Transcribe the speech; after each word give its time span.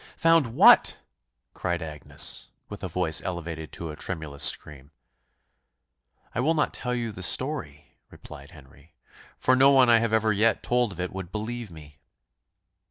"Found 0.17 0.47
what?" 0.47 0.97
cried 1.53 1.79
Agnes, 1.83 2.47
with 2.69 2.83
a 2.83 2.87
voice 2.87 3.21
elevated 3.21 3.71
to 3.73 3.91
a 3.91 3.95
tremulous 3.95 4.41
scream. 4.41 4.89
"I 6.33 6.39
will 6.39 6.55
not 6.55 6.73
tell 6.73 6.95
you 6.95 7.11
the 7.11 7.21
story," 7.21 7.99
replied 8.09 8.49
Henry; 8.49 8.95
"for 9.37 9.55
no 9.55 9.69
one 9.69 9.91
I 9.91 9.99
have 9.99 10.11
ever 10.11 10.33
yet 10.33 10.63
told 10.63 10.91
of 10.91 10.99
it 10.99 11.13
would 11.13 11.31
believe 11.31 11.69
me." 11.69 11.99